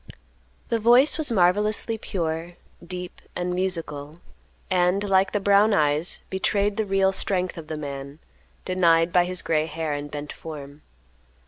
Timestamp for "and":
3.35-3.53, 4.71-5.03, 9.93-10.09